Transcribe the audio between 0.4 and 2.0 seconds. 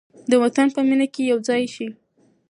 وطن په مینه کې یو ځای شئ.